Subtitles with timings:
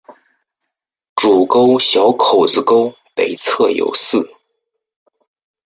[1.13, 4.17] 主沟小口子沟北侧有寺。